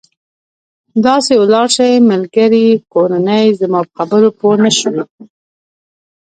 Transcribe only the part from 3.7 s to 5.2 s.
په خبرو پوه نه شوې.